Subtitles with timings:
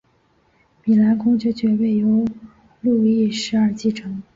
[0.83, 2.25] 米兰公爵爵位由
[2.79, 4.23] 路易十二继承。